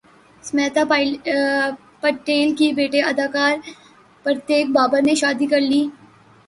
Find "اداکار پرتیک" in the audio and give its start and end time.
3.03-4.65